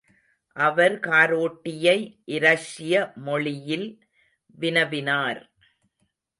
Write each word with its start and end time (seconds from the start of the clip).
அவர் 0.55 0.95
காரோட்டியை 0.99 1.97
இரஷ்ய 2.25 3.13
மொழியில் 3.15 3.87
வினவினார். 4.59 5.41